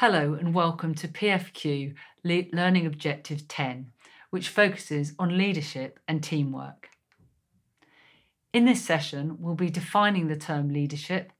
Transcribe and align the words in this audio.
Hello 0.00 0.32
and 0.32 0.54
welcome 0.54 0.94
to 0.94 1.08
PFQ 1.08 1.94
Le- 2.24 2.44
Learning 2.54 2.86
Objective 2.86 3.46
10, 3.46 3.92
which 4.30 4.48
focuses 4.48 5.12
on 5.18 5.36
leadership 5.36 6.00
and 6.08 6.22
teamwork. 6.22 6.88
In 8.54 8.64
this 8.64 8.82
session, 8.82 9.36
we'll 9.38 9.56
be 9.56 9.68
defining 9.68 10.28
the 10.28 10.38
term 10.38 10.70
leadership, 10.70 11.34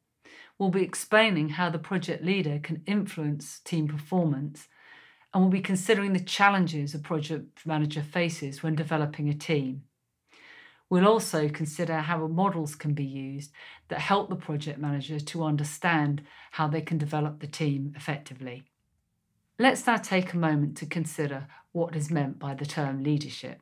we'll 0.59 0.69
be 0.69 0.83
explaining 0.83 1.49
how 1.49 1.71
the 1.71 1.79
project 1.79 2.23
leader 2.23 2.61
can 2.63 2.83
influence 2.85 3.61
team 3.61 3.89
performance, 3.89 4.69
and 5.33 5.43
we'll 5.43 5.51
be 5.51 5.63
considering 5.63 6.13
the 6.13 6.21
challenges 6.21 6.95
a 6.95 6.99
project 6.99 7.65
manager 7.65 8.03
faces 8.03 8.63
when 8.63 8.75
developing 8.75 9.31
a 9.31 9.35
team. 9.35 9.85
We'll 10.91 11.07
also 11.07 11.49
consider 11.49 11.99
how 11.99 12.27
models 12.27 12.75
can 12.75 12.95
be 12.95 13.05
used 13.05 13.53
that 13.89 14.01
help 14.01 14.29
the 14.29 14.35
project 14.35 14.79
manager 14.79 15.21
to 15.21 15.45
understand 15.45 16.23
how 16.51 16.67
they 16.67 16.81
can 16.81 16.99
develop 16.99 17.39
the 17.39 17.47
team 17.47 17.95
effectively. 17.97 18.65
Let's 19.57 19.87
now 19.87 19.99
take 19.99 20.33
a 20.33 20.37
moment 20.37 20.77
to 20.79 20.87
consider 20.87 21.47
what 21.71 21.95
is 21.95 22.11
meant 22.11 22.41
by 22.41 22.55
the 22.55 22.67
term 22.67 23.05
leadership. 23.05 23.61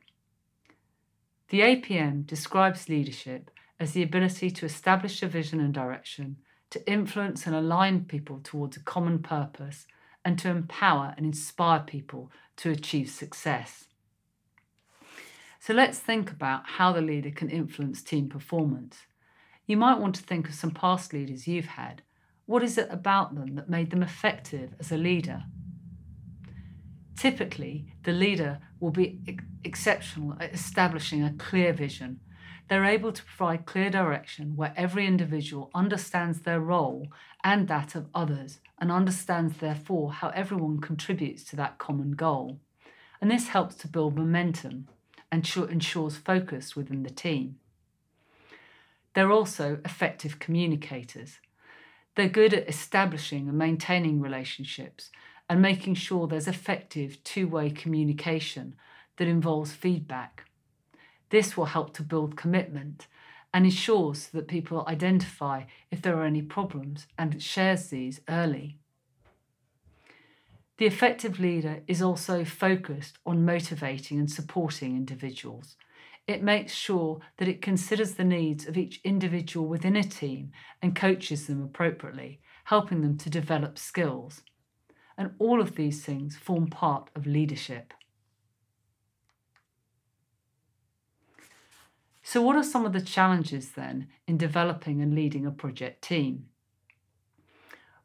The 1.49 1.61
APM 1.61 2.25
describes 2.25 2.89
leadership 2.89 3.51
as 3.79 3.91
the 3.91 4.03
ability 4.03 4.49
to 4.49 4.65
establish 4.65 5.21
a 5.21 5.27
vision 5.27 5.59
and 5.59 5.73
direction, 5.73 6.37
to 6.71 6.91
influence 6.91 7.45
and 7.45 7.55
align 7.55 8.05
people 8.05 8.39
towards 8.43 8.75
a 8.75 8.81
common 8.81 9.19
purpose, 9.19 9.85
and 10.25 10.39
to 10.39 10.49
empower 10.49 11.13
and 11.15 11.27
inspire 11.27 11.79
people 11.79 12.31
to 12.57 12.71
achieve 12.71 13.09
success. 13.09 13.85
So 15.61 15.73
let's 15.73 15.99
think 15.99 16.31
about 16.31 16.63
how 16.65 16.93
the 16.93 17.01
leader 17.01 17.31
can 17.31 17.49
influence 17.49 18.01
team 18.01 18.29
performance. 18.29 18.99
You 19.67 19.75
might 19.75 19.99
want 19.99 20.15
to 20.15 20.23
think 20.23 20.47
of 20.47 20.55
some 20.55 20.71
past 20.71 21.11
leaders 21.13 21.47
you've 21.47 21.65
had. 21.65 22.01
What 22.45 22.63
is 22.63 22.77
it 22.77 22.87
about 22.89 23.35
them 23.35 23.55
that 23.55 23.69
made 23.69 23.91
them 23.91 24.01
effective 24.01 24.73
as 24.79 24.91
a 24.91 24.97
leader? 24.97 25.43
Typically, 27.17 27.93
the 28.03 28.13
leader 28.13 28.59
will 28.79 28.91
be 28.91 29.19
ex- 29.27 29.43
exceptional 29.65 30.37
at 30.39 30.53
establishing 30.53 31.23
a 31.23 31.33
clear 31.33 31.73
vision. 31.73 32.21
They're 32.69 32.85
able 32.85 33.11
to 33.11 33.23
provide 33.23 33.65
clear 33.65 33.89
direction 33.89 34.55
where 34.55 34.73
every 34.77 35.05
individual 35.05 35.71
understands 35.75 36.41
their 36.41 36.61
role 36.61 37.09
and 37.43 37.67
that 37.67 37.95
of 37.95 38.07
others 38.15 38.59
and 38.79 38.91
understands, 38.91 39.57
therefore, 39.57 40.13
how 40.13 40.29
everyone 40.29 40.79
contributes 40.79 41.43
to 41.45 41.57
that 41.57 41.77
common 41.77 42.11
goal. 42.11 42.61
And 43.19 43.29
this 43.29 43.49
helps 43.49 43.75
to 43.75 43.89
build 43.89 44.15
momentum 44.15 44.87
and 45.31 45.47
ensures 45.69 46.17
focus 46.17 46.75
within 46.75 47.03
the 47.03 47.09
team. 47.09 47.57
They're 49.13 49.31
also 49.31 49.79
effective 49.83 50.39
communicators. 50.39 51.39
They're 52.15 52.29
good 52.29 52.53
at 52.53 52.69
establishing 52.69 53.47
and 53.47 53.57
maintaining 53.57 54.21
relationships 54.21 55.09
and 55.49 55.61
making 55.61 55.95
sure 55.95 56.27
there's 56.27 56.47
effective 56.47 57.23
two 57.23 57.47
way 57.47 57.69
communication 57.69 58.75
that 59.17 59.27
involves 59.27 59.71
feedback. 59.71 60.45
This 61.29 61.55
will 61.55 61.65
help 61.65 61.93
to 61.95 62.03
build 62.03 62.37
commitment 62.37 63.07
and 63.53 63.65
ensures 63.65 64.27
that 64.27 64.47
people 64.47 64.85
identify 64.87 65.63
if 65.91 66.01
there 66.01 66.17
are 66.17 66.25
any 66.25 66.41
problems 66.41 67.07
and 67.17 67.41
shares 67.41 67.87
these 67.87 68.21
early. 68.29 68.77
The 70.79 70.85
effective 70.85 71.41
leader 71.41 71.83
is 71.87 72.01
also 72.01 72.45
focused 72.45 73.17
on 73.25 73.43
motivating 73.43 74.17
and 74.17 74.31
supporting 74.31 74.95
individuals. 74.95 75.75
It 76.25 76.41
makes 76.41 76.73
sure 76.73 77.19
that 77.35 77.49
it 77.49 77.61
considers 77.61 78.13
the 78.13 78.23
needs 78.23 78.65
of 78.65 78.77
each 78.77 79.01
individual 79.03 79.67
within 79.67 79.97
a 79.97 80.03
team 80.03 80.53
and 80.81 80.95
coaches 80.95 81.47
them 81.47 81.61
appropriately, 81.61 82.39
helping 82.63 83.01
them 83.01 83.17
to 83.17 83.29
develop 83.29 83.77
skills. 83.77 84.41
And 85.17 85.31
all 85.37 85.59
of 85.59 85.75
these 85.75 86.05
things 86.05 86.37
form 86.37 86.67
part 86.67 87.09
of 87.13 87.27
leadership. 87.27 87.93
So, 92.23 92.41
what 92.41 92.55
are 92.55 92.63
some 92.63 92.85
of 92.85 92.93
the 92.93 93.01
challenges 93.01 93.71
then 93.73 94.07
in 94.27 94.37
developing 94.37 95.01
and 95.01 95.13
leading 95.13 95.45
a 95.45 95.51
project 95.51 96.03
team? 96.03 96.48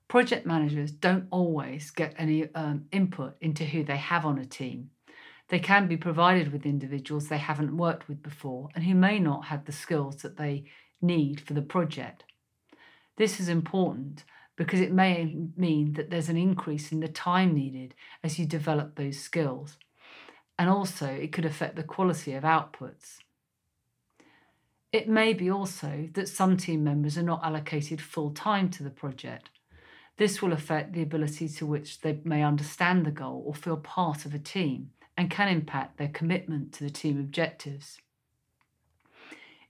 Project 0.09 0.47
managers 0.47 0.91
don't 0.91 1.26
always 1.31 1.91
get 1.91 2.15
any 2.19 2.53
um, 2.54 2.87
input 2.92 3.37
into 3.41 3.65
who 3.65 3.84
they 3.84 3.97
have 3.97 4.25
on 4.26 4.38
a 4.38 4.44
team. 4.44 4.91
They 5.48 5.59
can 5.59 5.87
be 5.87 5.97
provided 5.97 6.53
with 6.53 6.66
individuals 6.66 7.28
they 7.28 7.38
haven't 7.38 7.76
worked 7.76 8.09
with 8.09 8.22
before 8.22 8.69
and 8.75 8.84
who 8.84 8.94
may 8.94 9.19
not 9.19 9.47
have 9.47 9.65
the 9.65 9.72
skills 9.72 10.16
that 10.22 10.37
they 10.37 10.65
need 11.03 11.41
for 11.41 11.53
the 11.53 11.62
project. 11.62 12.25
This 13.16 13.38
is 13.38 13.48
important 13.48 14.25
because 14.56 14.81
it 14.81 14.92
may 14.92 15.37
mean 15.56 15.94
that 15.94 16.10
there's 16.10 16.28
an 16.28 16.36
increase 16.36 16.92
in 16.92 17.00
the 17.00 17.09
time 17.09 17.54
needed 17.54 17.94
as 18.22 18.38
you 18.38 18.47
develop 18.47 18.94
those 18.94 19.19
skills. 19.19 19.76
And 20.59 20.71
also, 20.71 21.06
it 21.06 21.32
could 21.32 21.44
affect 21.44 21.76
the 21.76 21.82
quality 21.82 22.32
of 22.34 22.44
outputs. 22.44 23.19
It 24.92 25.09
may 25.09 25.32
be 25.32 25.50
also 25.50 26.09
that 26.12 26.28
some 26.28 26.56
team 26.56 26.84
members 26.84 27.19
are 27.19 27.22
not 27.22 27.44
allocated 27.44 28.00
full 28.00 28.31
time 28.31 28.71
to 28.71 28.84
the 28.84 28.91
project 28.91 29.50
this 30.17 30.41
will 30.41 30.53
affect 30.53 30.93
the 30.93 31.03
ability 31.03 31.49
to 31.49 31.67
which 31.67 32.01
they 32.01 32.21
may 32.25 32.43
understand 32.43 33.05
the 33.05 33.11
goal 33.11 33.43
or 33.47 33.55
feel 33.55 33.77
part 33.77 34.25
of 34.25 34.35
a 34.35 34.39
team 34.39 34.91
and 35.17 35.31
can 35.31 35.49
impact 35.49 35.99
their 35.99 36.09
commitment 36.09 36.73
to 36.73 36.85
the 36.85 36.91
team 36.91 37.19
objectives. 37.19 37.99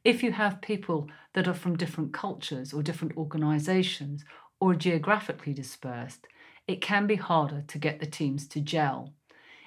If 0.04 0.22
you 0.22 0.32
have 0.32 0.60
people 0.60 1.08
that 1.32 1.48
are 1.48 1.54
from 1.54 1.76
different 1.76 2.12
cultures 2.12 2.74
or 2.74 2.82
different 2.82 3.16
organisations 3.16 4.24
or 4.60 4.74
geographically 4.74 5.54
dispersed, 5.54 6.26
it 6.66 6.82
can 6.82 7.06
be 7.06 7.16
harder 7.16 7.62
to 7.68 7.78
get 7.78 8.00
the 8.00 8.06
teams 8.06 8.46
to 8.48 8.60
gel. 8.60 9.14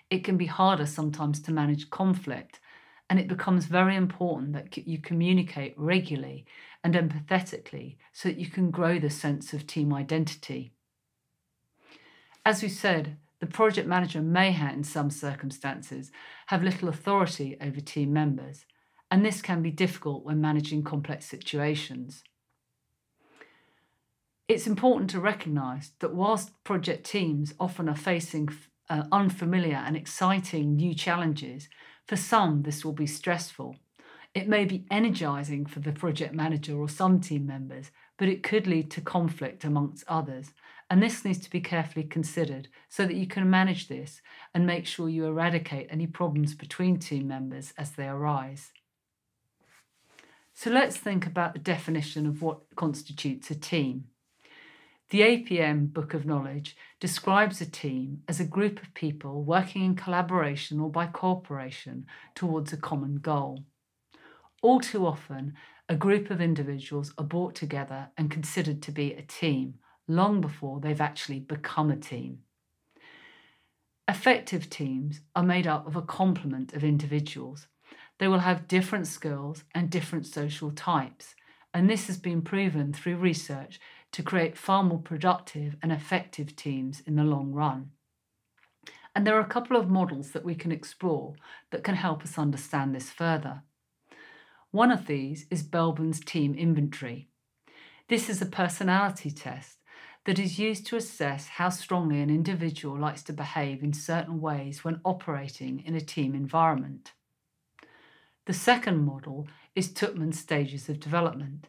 It 0.10 0.24
can 0.24 0.38
be 0.38 0.46
harder 0.46 0.86
sometimes 0.86 1.42
to 1.42 1.52
manage 1.52 1.90
conflict, 1.90 2.60
and 3.10 3.20
it 3.20 3.28
becomes 3.28 3.66
very 3.66 3.96
important 3.96 4.54
that 4.54 4.76
you 4.78 5.00
communicate 5.00 5.74
regularly 5.78 6.46
and 6.84 6.94
empathetically 6.94 7.98
so 8.12 8.30
that 8.30 8.38
you 8.38 8.48
can 8.48 8.70
grow 8.70 9.00
the 9.00 9.10
sense 9.10 9.54
of 9.54 9.66
team 9.66 9.94
identity. 9.94 10.74
As 12.46 12.62
we 12.62 12.70
said, 12.70 13.18
the 13.40 13.46
project 13.46 13.88
manager 13.88 14.22
may, 14.22 14.56
in 14.74 14.84
some 14.84 15.10
circumstances, 15.10 16.12
have 16.48 16.64
little 16.64 16.90
authority 16.90 17.56
over 17.62 17.80
team 17.80 18.12
members, 18.12 18.66
and 19.12 19.26
this 19.26 19.42
can 19.42 19.62
be 19.62 19.72
difficult 19.72 20.26
when 20.26 20.42
managing 20.42 20.84
complex 20.84 21.26
situations. 21.26 22.24
It's 24.48 24.66
important 24.66 25.10
to 25.12 25.20
recognise 25.20 25.92
that 26.00 26.16
whilst 26.16 26.64
project 26.64 27.06
teams 27.06 27.54
often 27.60 27.90
are 27.90 27.96
facing 27.96 28.50
uh, 28.90 29.04
unfamiliar 29.12 29.76
and 29.76 29.98
exciting 29.98 30.76
new 30.76 30.94
challenges, 30.96 31.68
for 32.08 32.16
some 32.16 32.64
this 32.64 32.84
will 32.84 32.94
be 32.94 33.08
stressful. 33.08 33.76
It 34.34 34.48
may 34.48 34.66
be 34.66 34.86
energising 34.92 35.66
for 35.66 35.80
the 35.80 35.92
project 35.92 36.34
manager 36.34 36.78
or 36.78 36.90
some 36.90 37.20
team 37.20 37.46
members, 37.48 37.92
but 38.18 38.28
it 38.28 38.44
could 38.44 38.68
lead 38.68 38.92
to 38.92 39.02
conflict 39.02 39.64
amongst 39.64 40.04
others 40.08 40.54
and 40.90 41.04
this 41.04 41.26
needs 41.26 41.40
to 41.40 41.50
be 41.50 41.60
carefully 41.60 42.06
considered 42.06 42.70
so 42.88 43.06
that 43.06 43.16
you 43.16 43.28
can 43.28 43.50
manage 43.50 43.88
this 43.88 44.22
and 44.54 44.66
make 44.66 44.86
sure 44.86 45.10
you 45.10 45.26
eradicate 45.26 45.88
any 45.90 46.08
problems 46.08 46.56
between 46.56 46.98
team 46.98 47.28
members 47.28 47.74
as 47.78 47.92
they 47.92 48.08
arise. 48.08 48.72
So 50.54 50.72
let's 50.72 50.98
think 50.98 51.26
about 51.26 51.54
the 51.54 51.60
definition 51.60 52.26
of 52.26 52.42
what 52.42 52.60
constitutes 52.76 53.52
a 53.52 53.56
team. 53.56 54.06
The 55.10 55.22
APM 55.22 55.94
Book 55.94 56.14
of 56.14 56.26
Knowledge 56.26 56.76
describes 57.00 57.62
a 57.62 57.66
team 57.66 58.24
as 58.28 58.42
a 58.42 58.46
group 58.46 58.82
of 58.82 58.94
people 58.94 59.42
working 59.42 59.86
in 59.86 59.96
collaboration 59.96 60.82
or 60.82 60.92
by 60.92 61.06
cooperation 61.06 62.06
towards 62.36 62.74
a 62.74 62.78
common 62.78 63.20
goal. 63.20 63.64
All 64.62 64.82
too 64.82 65.06
often, 65.06 65.54
a 65.88 65.96
group 65.96 66.30
of 66.30 66.42
individuals 66.42 67.14
are 67.18 67.24
brought 67.24 67.56
together 67.56 68.10
and 68.18 68.30
considered 68.30 68.82
to 68.82 68.92
be 68.92 69.14
a 69.14 69.22
team, 69.22 69.76
long 70.10 70.42
before 70.42 70.82
they've 70.82 71.00
actually 71.00 71.40
become 71.40 71.90
a 71.90 71.96
team. 71.96 72.40
Effective 74.10 74.70
teams 74.70 75.22
are 75.34 75.44
made 75.44 75.68
up 75.68 75.88
of 75.88 75.96
a 75.96 76.02
complement 76.02 76.74
of 76.74 76.84
individuals. 76.84 77.68
They 78.18 78.28
will 78.28 78.40
have 78.40 78.68
different 78.68 79.08
skills 79.08 79.64
and 79.74 79.90
different 79.90 80.26
social 80.26 80.72
types, 80.72 81.34
and 81.74 81.90
this 81.90 82.08
has 82.08 82.18
been 82.18 82.42
proven 82.42 82.92
through 82.92 83.16
research 83.16 83.80
to 84.18 84.24
create 84.24 84.58
far 84.58 84.82
more 84.82 84.98
productive 84.98 85.76
and 85.84 85.92
effective 85.92 86.56
teams 86.56 87.02
in 87.02 87.16
the 87.16 87.24
long 87.24 87.52
run. 87.52 87.92
And 89.14 89.28
there 89.28 89.38
are 89.38 89.46
a 89.46 89.46
couple 89.46 89.78
of 89.78 89.92
models 89.92 90.32
that 90.32 90.44
we 90.44 90.56
can 90.56 90.72
explore 90.72 91.36
that 91.70 91.84
can 91.84 91.94
help 91.94 92.24
us 92.24 92.36
understand 92.36 92.96
this 92.96 93.12
further. 93.12 93.62
One 94.72 94.92
of 94.92 95.06
these 95.06 95.46
is 95.52 95.62
Belbin's 95.62 96.20
team 96.20 96.56
inventory. 96.56 97.30
This 98.08 98.28
is 98.28 98.42
a 98.42 98.48
personality 98.48 99.30
test 99.30 99.78
that 100.26 100.40
is 100.40 100.58
used 100.58 100.88
to 100.88 100.96
assess 100.96 101.50
how 101.50 101.70
strongly 101.70 102.20
an 102.20 102.32
individual 102.32 102.98
likes 102.98 103.22
to 103.26 103.34
behave 103.34 103.84
in 103.84 103.94
certain 103.94 104.42
ways 104.42 104.84
when 104.84 105.00
operating 105.06 105.84
in 105.86 105.94
a 105.94 106.02
team 106.02 106.34
environment. 106.34 107.14
The 108.48 108.54
second 108.54 109.06
model 109.06 109.48
is 109.76 109.94
Tuckman's 109.94 110.40
stages 110.40 110.90
of 110.90 111.00
development. 111.00 111.68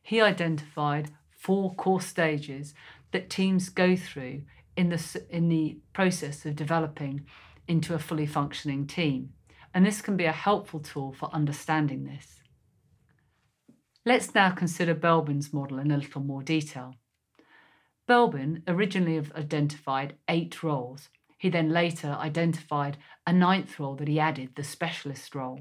He 0.00 0.20
identified 0.20 1.10
four 1.42 1.74
core 1.74 2.00
stages 2.00 2.72
that 3.10 3.28
teams 3.28 3.68
go 3.68 3.96
through 3.96 4.42
in 4.76 4.90
the, 4.90 5.22
in 5.28 5.48
the 5.48 5.76
process 5.92 6.46
of 6.46 6.54
developing 6.54 7.26
into 7.66 7.94
a 7.94 7.98
fully 7.98 8.26
functioning 8.26 8.86
team. 8.86 9.30
And 9.74 9.84
this 9.84 10.00
can 10.00 10.16
be 10.16 10.24
a 10.24 10.32
helpful 10.32 10.78
tool 10.78 11.12
for 11.12 11.34
understanding 11.34 12.04
this. 12.04 12.42
Let's 14.06 14.34
now 14.34 14.50
consider 14.50 14.94
Belbin's 14.94 15.52
model 15.52 15.80
in 15.80 15.90
a 15.90 15.96
little 15.96 16.22
more 16.22 16.42
detail. 16.42 16.94
Belbin 18.08 18.62
originally 18.68 19.20
identified 19.34 20.14
eight 20.28 20.62
roles. 20.62 21.08
He 21.38 21.48
then 21.48 21.70
later 21.70 22.16
identified 22.20 22.98
a 23.26 23.32
ninth 23.32 23.80
role 23.80 23.96
that 23.96 24.08
he 24.08 24.20
added, 24.20 24.50
the 24.54 24.64
specialist 24.64 25.34
role. 25.34 25.60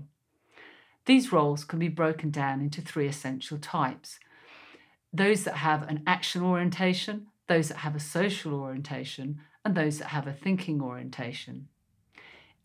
These 1.05 1.31
roles 1.31 1.63
can 1.63 1.79
be 1.79 1.87
broken 1.87 2.29
down 2.29 2.61
into 2.61 2.81
three 2.81 3.07
essential 3.07 3.57
types 3.57 4.19
those 5.13 5.43
that 5.43 5.57
have 5.57 5.83
an 5.83 6.03
action 6.07 6.41
orientation, 6.41 7.27
those 7.47 7.69
that 7.69 7.77
have 7.77 7.95
a 7.95 7.99
social 7.99 8.53
orientation, 8.53 9.41
and 9.63 9.75
those 9.75 9.99
that 9.99 10.07
have 10.07 10.27
a 10.27 10.33
thinking 10.33 10.81
orientation. 10.81 11.67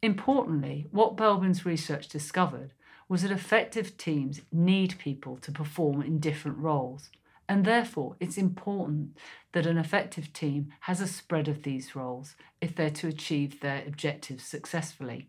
Importantly, 0.03 0.87
what 0.91 1.17
Belbin's 1.17 1.67
research 1.67 2.09
discovered 2.09 2.73
was 3.09 3.23
that 3.23 3.31
effective 3.31 3.97
teams 3.97 4.41
need 4.53 4.99
people 4.99 5.37
to 5.39 5.53
perform 5.53 6.03
in 6.03 6.19
different 6.19 6.59
roles, 6.59 7.11
and 7.49 7.65
therefore 7.65 8.17
it's 8.21 8.37
important 8.37 9.17
that 9.53 9.67
an 9.67 9.79
effective 9.79 10.33
team 10.33 10.73
has 10.81 11.01
a 11.01 11.07
spread 11.07 11.49
of 11.49 11.63
these 11.63 11.95
roles 11.95 12.35
if 12.61 12.75
they're 12.75 12.91
to 12.91 13.09
achieve 13.09 13.61
their 13.61 13.83
objectives 13.87 14.45
successfully. 14.45 15.29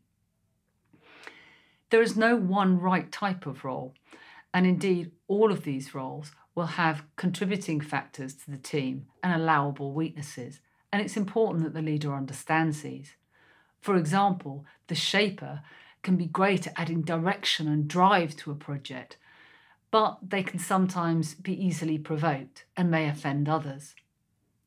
There 1.90 2.02
is 2.02 2.18
no 2.18 2.36
one 2.36 2.80
right 2.80 3.12
type 3.12 3.46
of 3.46 3.64
role, 3.64 3.94
and 4.54 4.66
indeed, 4.66 5.12
all 5.28 5.52
of 5.52 5.64
these 5.64 5.94
roles 5.94 6.32
will 6.58 6.66
have 6.66 7.04
contributing 7.18 7.80
factors 7.80 8.34
to 8.34 8.50
the 8.50 8.58
team 8.58 9.06
and 9.22 9.32
allowable 9.32 9.94
weaknesses, 9.94 10.60
and 10.92 11.00
it's 11.00 11.16
important 11.16 11.64
that 11.64 11.76
the 11.76 11.84
leader 11.84 12.16
understands 12.16 12.82
these. 12.82 13.14
For 13.80 13.96
example, 13.96 14.66
the 14.88 14.96
shaper 14.96 15.62
can 16.02 16.16
be 16.16 16.26
great 16.26 16.66
at 16.66 16.74
adding 16.76 17.04
direction 17.04 17.68
and 17.68 17.88
drive 17.88 18.36
to 18.38 18.50
a 18.50 18.56
project, 18.56 19.18
but 19.92 20.18
they 20.28 20.42
can 20.42 20.58
sometimes 20.58 21.36
be 21.36 21.54
easily 21.64 22.00
provoked 22.00 22.66
and 22.76 22.90
may 22.90 23.08
offend 23.08 23.48
others. 23.48 23.94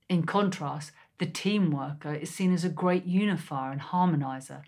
In 0.09 0.23
contrast, 0.23 0.93
the 1.19 1.27
team 1.27 1.73
worker 1.73 2.15
is 2.15 2.31
seen 2.31 2.55
as 2.55 2.65
a 2.65 2.69
great 2.69 3.05
unifier 3.05 3.73
and 3.73 3.81
harmonizer. 3.81 4.63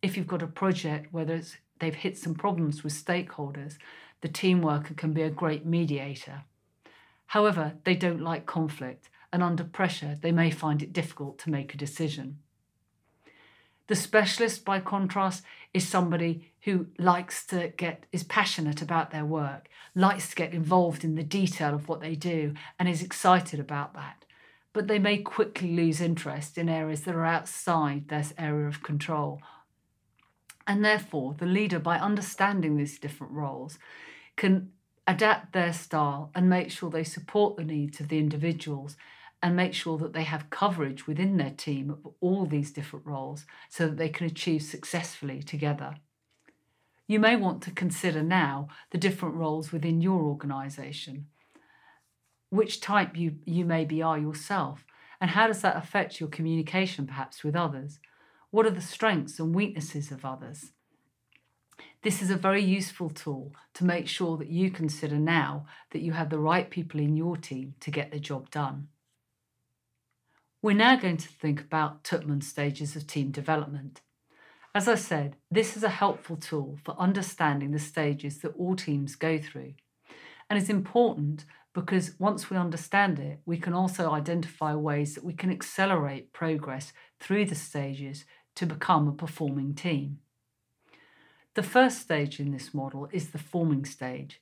If 0.00 0.16
you've 0.16 0.28
got 0.28 0.42
a 0.42 0.46
project 0.46 1.12
where 1.12 1.24
they've 1.24 1.94
hit 1.96 2.16
some 2.16 2.36
problems 2.36 2.84
with 2.84 2.92
stakeholders, 2.92 3.78
the 4.20 4.28
team 4.28 4.62
worker 4.62 4.94
can 4.94 5.12
be 5.12 5.22
a 5.22 5.30
great 5.30 5.66
mediator. 5.66 6.44
However, 7.32 7.78
they 7.84 7.94
don't 7.94 8.20
like 8.20 8.44
conflict, 8.44 9.08
and 9.32 9.42
under 9.42 9.64
pressure, 9.64 10.18
they 10.20 10.32
may 10.32 10.50
find 10.50 10.82
it 10.82 10.92
difficult 10.92 11.38
to 11.38 11.50
make 11.50 11.72
a 11.72 11.78
decision. 11.78 12.40
The 13.86 13.96
specialist, 13.96 14.66
by 14.66 14.80
contrast, 14.80 15.42
is 15.72 15.88
somebody 15.88 16.52
who 16.64 16.88
likes 16.98 17.46
to 17.46 17.72
get, 17.78 18.04
is 18.12 18.22
passionate 18.22 18.82
about 18.82 19.12
their 19.12 19.24
work, 19.24 19.70
likes 19.94 20.28
to 20.28 20.36
get 20.36 20.52
involved 20.52 21.04
in 21.04 21.14
the 21.14 21.22
detail 21.22 21.74
of 21.74 21.88
what 21.88 22.02
they 22.02 22.14
do, 22.14 22.52
and 22.78 22.86
is 22.86 23.02
excited 23.02 23.58
about 23.58 23.94
that. 23.94 24.26
But 24.74 24.86
they 24.86 24.98
may 24.98 25.16
quickly 25.16 25.74
lose 25.74 26.02
interest 26.02 26.58
in 26.58 26.68
areas 26.68 27.04
that 27.04 27.14
are 27.14 27.24
outside 27.24 28.08
their 28.08 28.26
area 28.36 28.68
of 28.68 28.82
control. 28.82 29.40
And 30.66 30.84
therefore, 30.84 31.34
the 31.38 31.46
leader, 31.46 31.78
by 31.78 31.98
understanding 31.98 32.76
these 32.76 32.98
different 32.98 33.32
roles, 33.32 33.78
can 34.36 34.72
adapt 35.06 35.52
their 35.52 35.72
style 35.72 36.30
and 36.34 36.48
make 36.48 36.70
sure 36.70 36.90
they 36.90 37.04
support 37.04 37.56
the 37.56 37.64
needs 37.64 38.00
of 38.00 38.08
the 38.08 38.18
individuals 38.18 38.96
and 39.42 39.56
make 39.56 39.74
sure 39.74 39.98
that 39.98 40.12
they 40.12 40.22
have 40.22 40.50
coverage 40.50 41.06
within 41.06 41.36
their 41.36 41.50
team 41.50 41.90
of 41.90 42.12
all 42.20 42.46
these 42.46 42.70
different 42.70 43.04
roles 43.04 43.44
so 43.68 43.88
that 43.88 43.96
they 43.96 44.08
can 44.08 44.26
achieve 44.26 44.62
successfully 44.62 45.42
together. 45.42 45.96
You 47.08 47.18
may 47.18 47.34
want 47.34 47.62
to 47.62 47.72
consider 47.72 48.22
now 48.22 48.68
the 48.90 48.98
different 48.98 49.34
roles 49.34 49.72
within 49.72 50.00
your 50.00 50.22
organisation, 50.22 51.26
which 52.50 52.80
type 52.80 53.16
you, 53.16 53.36
you 53.44 53.64
maybe 53.64 54.00
are 54.00 54.18
yourself, 54.18 54.84
and 55.20 55.30
how 55.30 55.48
does 55.48 55.62
that 55.62 55.76
affect 55.76 56.20
your 56.20 56.28
communication 56.28 57.06
perhaps 57.06 57.42
with 57.42 57.56
others? 57.56 57.98
What 58.50 58.66
are 58.66 58.70
the 58.70 58.80
strengths 58.80 59.40
and 59.40 59.54
weaknesses 59.54 60.12
of 60.12 60.24
others? 60.24 60.72
This 62.02 62.20
is 62.20 62.30
a 62.30 62.36
very 62.36 62.62
useful 62.62 63.10
tool 63.10 63.54
to 63.74 63.84
make 63.84 64.08
sure 64.08 64.36
that 64.36 64.48
you 64.48 64.72
consider 64.72 65.16
now 65.16 65.66
that 65.92 66.02
you 66.02 66.12
have 66.12 66.30
the 66.30 66.38
right 66.38 66.68
people 66.68 66.98
in 66.98 67.16
your 67.16 67.36
team 67.36 67.74
to 67.78 67.92
get 67.92 68.10
the 68.10 68.18
job 68.18 68.50
done. 68.50 68.88
We're 70.60 70.76
now 70.76 70.96
going 70.96 71.18
to 71.18 71.28
think 71.28 71.60
about 71.60 72.02
Tuckman's 72.02 72.48
stages 72.48 72.96
of 72.96 73.06
team 73.06 73.30
development. 73.30 74.00
As 74.74 74.88
I 74.88 74.96
said, 74.96 75.36
this 75.48 75.76
is 75.76 75.84
a 75.84 75.88
helpful 75.88 76.36
tool 76.36 76.78
for 76.82 76.98
understanding 76.98 77.70
the 77.70 77.78
stages 77.78 78.38
that 78.38 78.56
all 78.56 78.74
teams 78.74 79.14
go 79.14 79.38
through. 79.38 79.74
And 80.50 80.58
it's 80.58 80.70
important 80.70 81.44
because 81.72 82.18
once 82.18 82.50
we 82.50 82.56
understand 82.56 83.20
it, 83.20 83.40
we 83.46 83.58
can 83.58 83.74
also 83.74 84.10
identify 84.10 84.74
ways 84.74 85.14
that 85.14 85.24
we 85.24 85.34
can 85.34 85.50
accelerate 85.50 86.32
progress 86.32 86.92
through 87.20 87.44
the 87.44 87.54
stages 87.54 88.24
to 88.56 88.66
become 88.66 89.06
a 89.06 89.12
performing 89.12 89.74
team. 89.74 90.18
The 91.54 91.62
first 91.62 92.00
stage 92.00 92.40
in 92.40 92.50
this 92.50 92.72
model 92.72 93.08
is 93.12 93.30
the 93.30 93.38
forming 93.38 93.84
stage. 93.84 94.40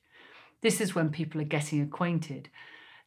This 0.61 0.79
is 0.79 0.95
when 0.95 1.09
people 1.09 1.41
are 1.41 1.45
getting 1.45 1.81
acquainted 1.81 2.49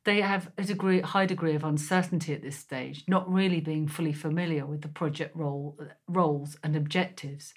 they 0.04 0.20
have 0.20 0.52
a 0.58 0.64
degree, 0.64 1.00
high 1.00 1.26
degree 1.26 1.54
of 1.54 1.64
uncertainty 1.64 2.34
at 2.34 2.42
this 2.42 2.58
stage, 2.58 3.04
not 3.08 3.30
really 3.30 3.60
being 3.60 3.88
fully 3.88 4.12
familiar 4.12 4.66
with 4.66 4.82
the 4.82 4.88
project 4.88 5.34
role, 5.34 5.78
roles 6.06 6.56
and 6.62 6.76
objectives. 6.76 7.54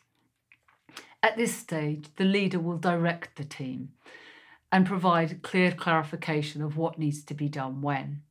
At 1.22 1.36
this 1.36 1.54
stage, 1.54 2.08
the 2.16 2.24
leader 2.24 2.60
will 2.60 2.78
direct 2.78 3.36
the 3.36 3.44
team 3.44 3.90
and 4.72 4.86
provide 4.86 5.42
clear 5.42 5.72
clarification 5.72 6.62
of 6.62 6.78
what 6.78 6.98
needs 6.98 7.24
to 7.26 7.34
be 7.34 7.50
done 7.50 7.82
when. 7.82 8.22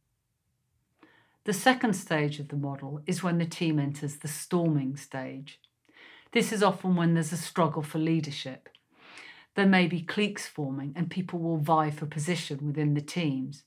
The 1.45 1.53
second 1.53 1.95
stage 1.95 2.41
of 2.41 2.49
the 2.49 2.57
model 2.57 3.03
is 3.07 3.23
when 3.23 3.39
the 3.39 3.47
team 3.47 3.79
enters 3.79 4.17
the 4.17 4.29
storming 4.29 4.97
stage. 4.97 5.61
This 6.33 6.53
is 6.53 6.63
often 6.63 6.97
when 6.97 7.15
there's 7.15 7.33
a 7.33 7.37
struggle 7.37 7.83
for 7.83 7.99
leadership. 7.99 8.69
There 9.55 9.67
may 9.67 9.87
be 9.87 10.03
cliques 10.03 10.47
forming 10.47 10.93
and 10.97 11.11
people 11.11 11.39
will 11.39 11.57
vie 11.57 11.91
for 11.91 12.07
position 12.07 12.67
within 12.67 12.95
the 12.95 13.01
teams. 13.01 13.65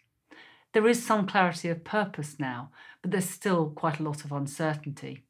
There 0.73 0.87
is 0.87 1.03
some 1.03 1.25
clarity 1.25 1.69
of 1.69 1.83
purpose 1.83 2.35
now, 2.39 2.69
but 3.01 3.11
there's 3.11 3.29
still 3.29 3.71
quite 3.71 3.99
a 3.99 4.03
lot 4.03 4.23
of 4.23 4.31
uncertainty. 4.31 5.23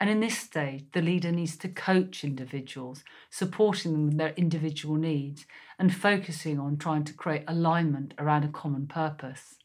And 0.00 0.08
in 0.08 0.20
this 0.20 0.38
stage, 0.38 0.86
the 0.92 1.02
leader 1.02 1.32
needs 1.32 1.56
to 1.58 1.68
coach 1.68 2.22
individuals, 2.22 3.02
supporting 3.30 3.92
them 3.92 4.06
with 4.06 4.16
their 4.16 4.32
individual 4.36 4.94
needs 4.94 5.44
and 5.78 5.94
focusing 5.94 6.58
on 6.58 6.76
trying 6.76 7.04
to 7.04 7.12
create 7.12 7.42
alignment 7.48 8.14
around 8.16 8.44
a 8.44 8.48
common 8.48 8.86
purpose. 8.86 9.56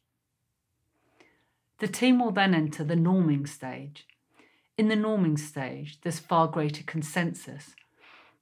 The 1.79 1.87
team 1.87 2.19
will 2.19 2.31
then 2.31 2.55
enter 2.55 2.83
the 2.83 2.95
norming 2.95 3.47
stage. 3.47 4.07
In 4.75 4.87
the 4.87 4.95
norming 4.95 5.37
stage, 5.37 5.99
there's 6.01 6.17
far 6.17 6.47
greater 6.47 6.83
consensus. 6.83 7.75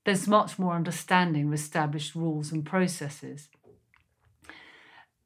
There's 0.06 0.30
much 0.30 0.58
more 0.58 0.74
understanding 0.74 1.48
of 1.48 1.54
established 1.54 2.16
rules 2.16 2.52
and 2.54 2.66
processes. 2.66 3.50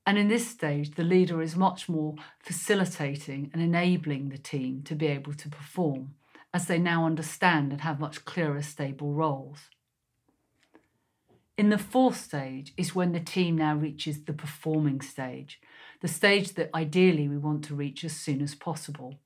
And 0.07 0.17
in 0.17 0.27
this 0.27 0.47
stage, 0.47 0.95
the 0.95 1.03
leader 1.03 1.41
is 1.41 1.55
much 1.55 1.87
more 1.87 2.15
facilitating 2.39 3.51
and 3.53 3.61
enabling 3.61 4.29
the 4.29 4.37
team 4.37 4.81
to 4.85 4.95
be 4.95 5.07
able 5.07 5.33
to 5.33 5.49
perform 5.49 6.15
as 6.53 6.65
they 6.65 6.79
now 6.79 7.05
understand 7.05 7.71
and 7.71 7.81
have 7.81 7.99
much 7.99 8.25
clearer, 8.25 8.61
stable 8.61 9.13
roles. 9.13 9.69
In 11.57 11.69
the 11.69 11.77
fourth 11.77 12.17
stage 12.17 12.73
is 12.77 12.95
when 12.95 13.11
the 13.11 13.19
team 13.19 13.57
now 13.57 13.75
reaches 13.75 14.23
the 14.23 14.33
performing 14.33 15.01
stage, 15.01 15.59
the 16.01 16.07
stage 16.07 16.53
that 16.53 16.69
ideally 16.73 17.27
we 17.27 17.37
want 17.37 17.63
to 17.65 17.75
reach 17.75 18.03
as 18.03 18.13
soon 18.13 18.41
as 18.41 18.55
possible. 18.55 19.19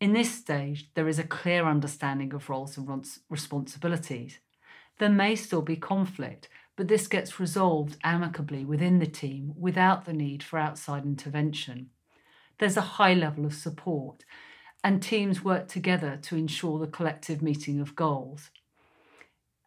In 0.00 0.14
this 0.14 0.34
stage, 0.34 0.90
there 0.94 1.08
is 1.08 1.18
a 1.18 1.24
clear 1.24 1.66
understanding 1.66 2.32
of 2.32 2.48
roles 2.48 2.78
and 2.78 3.06
responsibilities. 3.28 4.38
There 4.98 5.10
may 5.10 5.36
still 5.36 5.60
be 5.60 5.76
conflict, 5.76 6.48
but 6.74 6.88
this 6.88 7.06
gets 7.06 7.38
resolved 7.38 7.98
amicably 8.02 8.64
within 8.64 8.98
the 8.98 9.06
team 9.06 9.52
without 9.58 10.06
the 10.06 10.14
need 10.14 10.42
for 10.42 10.58
outside 10.58 11.04
intervention. 11.04 11.90
There's 12.58 12.78
a 12.78 12.92
high 12.96 13.12
level 13.12 13.44
of 13.44 13.52
support, 13.52 14.24
and 14.82 15.02
teams 15.02 15.44
work 15.44 15.68
together 15.68 16.18
to 16.22 16.36
ensure 16.36 16.78
the 16.78 16.86
collective 16.86 17.42
meeting 17.42 17.78
of 17.78 17.94
goals. 17.94 18.48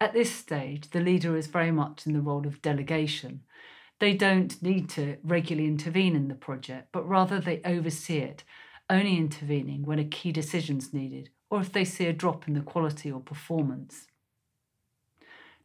At 0.00 0.14
this 0.14 0.34
stage, 0.34 0.90
the 0.90 1.00
leader 1.00 1.36
is 1.36 1.46
very 1.46 1.70
much 1.70 2.06
in 2.06 2.12
the 2.12 2.20
role 2.20 2.44
of 2.44 2.60
delegation. 2.60 3.42
They 4.00 4.14
don't 4.14 4.60
need 4.60 4.90
to 4.90 5.18
regularly 5.22 5.68
intervene 5.68 6.16
in 6.16 6.26
the 6.26 6.34
project, 6.34 6.88
but 6.90 7.08
rather 7.08 7.38
they 7.38 7.60
oversee 7.64 8.18
it, 8.18 8.42
only 8.90 9.16
intervening 9.16 9.82
when 9.84 9.98
a 9.98 10.04
key 10.04 10.32
decision 10.32 10.78
is 10.78 10.92
needed 10.92 11.30
or 11.50 11.60
if 11.60 11.72
they 11.72 11.84
see 11.84 12.06
a 12.06 12.12
drop 12.12 12.46
in 12.48 12.54
the 12.54 12.60
quality 12.60 13.10
or 13.10 13.20
performance. 13.20 14.06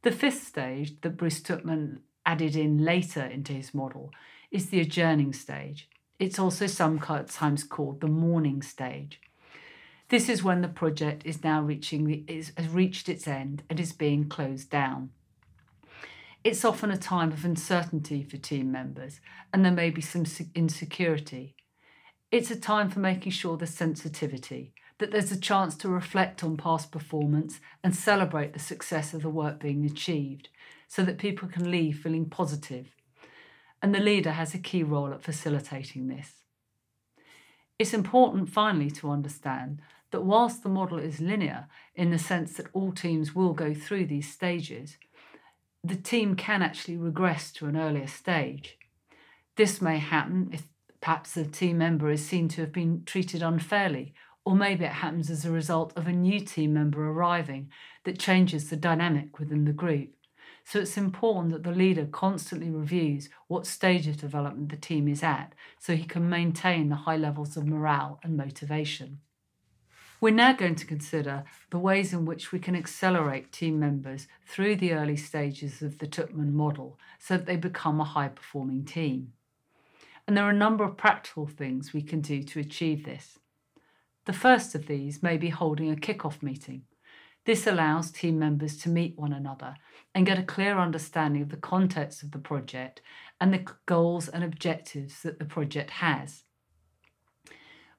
The 0.02 0.12
fifth 0.12 0.48
stage 0.48 1.02
that 1.02 1.18
Bruce 1.18 1.42
Tuckman 1.42 2.00
added 2.26 2.56
in 2.56 2.78
later 2.78 3.24
into 3.24 3.54
his 3.54 3.74
model 3.74 4.12
is 4.52 4.70
the 4.70 4.80
adjourning 4.80 5.34
stage. 5.34 5.90
It's 6.20 6.40
also 6.40 6.68
sometimes 6.68 7.64
called 7.64 8.02
the 8.02 8.08
mourning 8.08 8.62
stage. 8.62 9.20
This 10.10 10.28
is 10.28 10.44
when 10.44 10.62
the 10.62 10.68
project 10.68 11.24
is 11.26 11.44
now 11.44 11.62
reaching 11.62 12.06
the, 12.06 12.24
is, 12.28 12.52
has 12.58 12.68
reached 12.68 13.10
its 13.10 13.28
end 13.28 13.64
and 13.70 13.80
is 13.80 13.94
being 13.94 14.28
closed 14.28 14.70
down. 14.70 15.12
It's 16.44 16.66
often 16.66 16.90
a 16.90 16.98
time 16.98 17.32
of 17.32 17.46
uncertainty 17.46 18.24
for 18.24 18.38
team 18.38 18.72
members, 18.72 19.20
and 19.54 19.64
there 19.64 19.72
may 19.72 19.90
be 19.90 20.02
some 20.02 20.26
insecurity. 20.56 21.56
It's 22.31 22.51
a 22.51 22.55
time 22.55 22.89
for 22.89 23.00
making 23.00 23.31
sure 23.31 23.57
there's 23.57 23.71
sensitivity, 23.71 24.74
that 25.00 25.12
there's 25.12 25.31
a 25.31 25.39
chance 25.39 25.75
to 25.77 25.89
reflect 25.89 26.43
on 26.43 26.57
past 26.57 26.91
performance 26.91 27.59
and 27.83 27.95
celebrate 27.95 28.53
the 28.53 28.59
success 28.59 29.15
of 29.15 29.24
the 29.24 29.29
work 29.29 29.59
being 29.59 29.83
achieved, 29.83 30.50
so 30.88 31.03
that 31.03 31.17
people 31.17 31.48
can 31.48 31.71
leave 31.71 32.00
feeling 32.00 32.25
positive. 32.25 32.95
And 33.81 33.95
the 33.95 34.00
leader 34.00 34.33
has 34.33 34.53
a 34.53 34.59
key 34.59 34.83
role 34.83 35.12
at 35.12 35.24
facilitating 35.24 36.07
this. 36.07 36.33
It's 37.79 37.93
important, 37.93 38.50
finally, 38.50 38.91
to 38.91 39.09
understand 39.09 39.81
that 40.12 40.21
whilst 40.21 40.62
the 40.62 40.69
model 40.69 41.00
is 41.00 41.21
linear 41.21 41.67
in 41.95 42.12
the 42.12 42.19
sense 42.19 42.53
that 42.53 42.67
all 42.74 42.91
teams 42.91 43.33
will 43.33 43.53
go 43.53 43.74
through 43.74 44.05
these 44.05 44.31
stages, 44.31 44.98
the 45.83 45.95
team 45.95 46.36
can 46.36 46.62
actually 46.62 46.98
regress 46.98 47.51
to 47.53 47.67
an 47.67 47.77
earlier 47.77 48.07
stage. 48.07 48.77
This 49.55 49.81
may 49.81 49.98
happen 49.98 50.50
if 50.51 50.67
perhaps 51.01 51.36
a 51.38 51.46
team 51.46 51.77
member 51.77 52.10
is 52.10 52.25
seen 52.25 52.48
to 52.50 52.62
have 52.62 52.72
been 52.72 53.03
treated 53.06 53.41
unfairly, 53.41 54.13
or 54.46 54.56
maybe 54.56 54.86
it 54.86 54.91
happens 54.91 55.29
as 55.29 55.46
a 55.46 55.51
result 55.51 55.94
of 55.96 56.08
a 56.08 56.12
new 56.12 56.39
team 56.39 56.74
member 56.74 57.10
arriving 57.10 57.70
that 58.03 58.20
changes 58.20 58.70
the 58.70 58.75
dynamic 58.75 59.39
within 59.39 59.65
the 59.65 59.74
group. 59.74 60.15
So 60.63 60.79
it's 60.79 60.98
important 60.98 61.51
that 61.53 61.63
the 61.63 61.72
leader 61.75 62.06
constantly 62.06 62.70
reviews 62.70 63.29
what 63.48 63.65
stage 63.65 64.08
of 64.08 64.18
development 64.18 64.70
the 64.70 64.77
team 64.77 65.08
is 65.08 65.24
at 65.24 65.53
so 65.79 65.96
he 65.96 66.03
can 66.03 66.29
maintain 66.29 66.89
the 66.89 66.96
high 66.96 67.18
levels 67.18 67.58
of 67.58 67.65
morale 67.65 68.20
and 68.24 68.38
motivation. 68.38 69.20
We're 70.22 70.34
now 70.34 70.53
going 70.53 70.75
to 70.75 70.86
consider 70.86 71.46
the 71.70 71.79
ways 71.79 72.12
in 72.12 72.25
which 72.25 72.51
we 72.51 72.60
can 72.60 72.75
accelerate 72.75 73.53
team 73.53 73.79
members 73.79 74.27
through 74.46 74.75
the 74.75 74.94
early 74.94 75.15
stages 75.15 75.82
of 75.82 76.00
the 76.00 76.08
Tuckman 76.08 76.51
model 76.51 77.00
so 77.20 77.38
that 77.38 77.46
they 77.46 77.56
become 77.56 78.01
a 78.01 78.03
high 78.03 78.27
performing 78.27 78.84
team. 78.84 79.34
And 80.29 80.38
there 80.38 80.45
are 80.45 80.51
a 80.51 80.53
number 80.53 80.83
of 80.83 80.95
practical 80.95 81.48
things 81.48 81.91
we 81.91 82.03
can 82.03 82.21
do 82.21 82.43
to 82.43 82.59
achieve 82.59 83.03
this. 83.03 83.39
The 84.25 84.31
first 84.31 84.75
of 84.75 84.86
these 84.86 85.24
may 85.24 85.38
be 85.38 85.50
holding 85.50 85.89
a 85.89 85.95
kick-off 85.95 86.43
meeting. 86.43 86.83
This 87.48 87.65
allows 87.65 88.12
team 88.12 88.38
members 88.38 88.77
to 88.81 88.89
meet 88.89 89.17
one 89.17 89.33
another 89.33 89.74
and 90.13 90.27
get 90.27 90.38
a 90.38 90.43
clear 90.43 90.77
understanding 90.77 91.41
of 91.41 91.50
the 91.50 91.57
context 91.57 92.21
of 92.21 92.29
the 92.29 92.38
project 92.38 93.01
and 93.41 93.51
the 93.51 93.65
goals 93.88 94.27
and 94.29 94.43
objectives 94.43 95.24
that 95.24 95.39
the 95.39 95.45
project 95.45 95.89
has. 95.89 96.43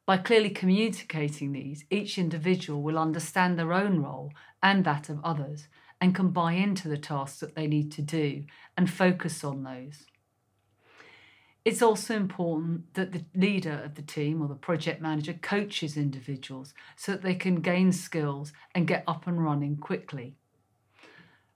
By 0.07 0.19
clearly 0.19 0.51
communicating 0.51 1.51
these, 1.51 1.85
each 1.91 2.17
individual 2.17 2.81
will 2.81 2.97
understand 2.97 3.59
their 3.59 3.73
own 3.73 4.05
role 4.05 4.31
and 4.63 4.85
that 4.85 5.09
of 5.09 5.19
others 5.25 5.67
and 6.01 6.15
can 6.15 6.29
buy 6.29 6.53
into 6.53 6.87
the 6.87 6.97
tasks 6.97 7.41
that 7.41 7.57
they 7.57 7.67
need 7.67 7.91
to 7.91 8.03
do 8.03 8.45
and 8.77 8.89
focus 8.89 9.43
on 9.43 9.65
those. 9.65 10.07
It's 11.63 11.83
also 11.83 12.17
important 12.17 12.95
that 12.95 13.13
the 13.13 13.25
leader 13.35 13.83
of 13.85 13.95
the 13.95 14.03
team 14.03 14.41
or 14.41 14.49
the 14.49 14.55
project 14.55 15.03
manager 15.03 15.35
coaches 15.35 15.97
individuals 15.97 16.73
so 16.97 17.13
that 17.13 17.23
they 17.23 17.35
can 17.35 17.57
gain 17.57 17.93
skills 17.93 18.53
and 18.75 18.87
get 18.87 19.05
up 19.07 19.27
and 19.27 19.45
running 19.45 19.77
quickly. 19.77 20.37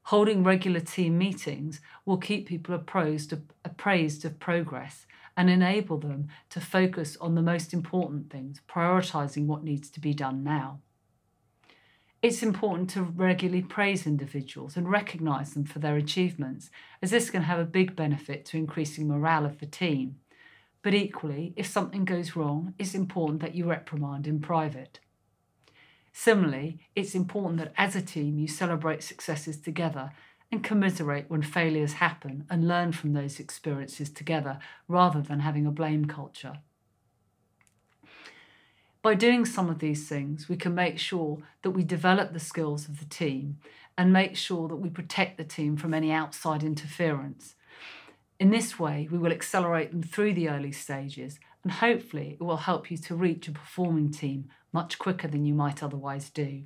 Holding 0.09 0.45
regular 0.45 0.81
team 0.81 1.17
meetings 1.17 1.81
will 2.05 2.19
keep 2.19 2.47
people 2.47 2.75
appraised 2.75 3.33
of, 3.33 3.43
appraised 3.65 4.27
of 4.27 4.39
progress 4.39 5.07
and 5.39 5.49
enable 5.49 5.97
them 5.97 6.29
to 6.51 6.61
focus 6.61 7.17
on 7.19 7.35
the 7.35 7.43
most 7.43 7.73
important 7.73 8.31
things, 8.31 8.61
prioritising 8.69 9.47
what 9.47 9.65
needs 9.65 9.89
to 9.89 10.01
be 10.01 10.13
done 10.13 10.45
now. 10.45 10.81
It's 12.25 12.43
important 12.43 12.89
to 12.91 13.03
regularly 13.03 13.61
praise 13.61 14.07
individuals 14.07 14.79
and 14.79 14.91
recognise 14.91 15.53
them 15.53 15.67
for 15.67 15.79
their 15.79 15.97
achievements, 15.97 16.71
as 17.03 17.11
this 17.11 17.29
can 17.29 17.43
have 17.43 17.59
a 17.59 17.67
big 17.67 17.95
benefit 17.95 18.47
to 18.47 18.57
increasing 18.57 19.07
morale 19.07 19.45
of 19.45 19.61
the 19.61 19.67
team. 19.67 20.17
But 20.81 20.95
equally, 20.95 21.53
if 21.55 21.67
something 21.67 22.07
goes 22.07 22.35
wrong, 22.35 22.73
it's 22.79 22.95
important 22.95 23.43
that 23.43 23.55
you 23.55 23.69
reprimand 23.69 24.27
in 24.27 24.41
private. 24.41 25.01
Similarly, 26.15 26.79
it's 26.97 27.15
important 27.15 27.59
that 27.59 27.75
as 27.77 27.95
a 27.95 28.01
team 28.01 28.39
you 28.39 28.49
celebrate 28.49 29.03
successes 29.03 29.61
together 29.61 30.11
and 30.51 30.65
commiserate 30.65 31.27
when 31.29 31.43
failures 31.43 31.93
happen 31.93 32.47
and 32.49 32.67
learn 32.67 32.93
from 32.93 33.13
those 33.13 33.39
experiences 33.39 34.09
together 34.09 34.61
rather 34.89 35.21
than 35.21 35.41
having 35.41 35.67
a 35.67 35.71
blame 35.71 36.07
culture. 36.07 36.61
By 39.05 39.15
doing 39.15 39.45
some 39.45 39.69
of 39.69 39.81
these 39.81 40.09
things, 40.09 40.49
we 40.49 40.57
can 40.57 40.75
make 40.75 40.99
sure 40.99 41.43
that 41.61 41.73
we 41.73 41.85
develop 41.85 42.33
the 42.33 42.41
skills 42.41 42.89
of 42.89 43.01
the 43.01 43.05
team 43.05 43.59
and 43.99 44.11
make 44.11 44.35
sure 44.35 44.67
that 44.67 44.77
we 44.77 44.89
protect 44.89 45.37
the 45.37 45.45
team 45.45 45.77
from 45.77 45.93
any 45.93 46.11
outside 46.11 46.63
interference. 46.63 47.55
In 48.41 48.49
this 48.49 48.79
way, 48.79 49.07
we 49.13 49.19
will 49.19 49.31
accelerate 49.31 49.91
them 49.91 50.03
through 50.03 50.33
the 50.33 50.49
early 50.49 50.73
stages 50.73 51.39
and 51.63 51.71
hopefully 51.71 52.39
it 52.41 52.43
will 52.43 52.57
help 52.57 52.91
you 52.91 52.97
to 52.97 53.15
reach 53.15 53.47
a 53.47 53.53
performing 53.53 54.11
team 54.11 54.49
much 54.73 54.99
quicker 54.99 55.29
than 55.29 55.45
you 55.45 55.53
might 55.53 55.83
otherwise 55.83 56.31
do. 56.31 56.63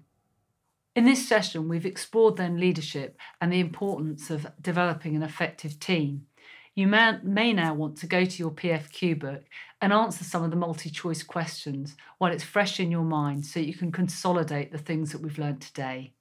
In 0.95 1.07
this 1.07 1.27
session, 1.27 1.69
we've 1.69 1.85
explored 1.85 2.37
then 2.37 2.61
leadership 2.61 3.19
and 3.41 3.53
the 3.53 3.59
importance 3.59 4.31
of 4.31 4.47
developing 4.63 5.17
an 5.17 5.25
effective 5.25 5.81
team. 5.81 6.28
You 6.79 6.87
may, 6.87 7.19
may 7.25 7.53
now 7.53 7.75
want 7.75 7.97
to 7.97 8.07
go 8.07 8.25
to 8.25 8.39
your 8.39 8.53
PFQ 8.53 9.19
book 9.19 9.43
and 9.81 9.93
answer 9.93 10.23
some 10.23 10.45
of 10.45 10.51
the 10.51 10.57
multi 10.57 10.91
choice 10.91 11.25
questions 11.25 11.97
while 12.19 12.31
it's 12.31 12.45
fresh 12.45 12.79
in 12.79 12.93
your 12.93 13.03
mind 13.03 13.45
so 13.45 13.59
you 13.59 13.75
can 13.75 13.91
consolidate 13.91 14.71
the 14.71 14.79
things 14.79 15.11
that 15.11 15.21
we've 15.21 15.41
learned 15.41 15.61
today. 15.61 16.13